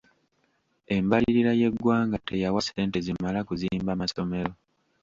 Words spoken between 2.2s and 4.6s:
teyawa ssente zimala kuzimba masomero.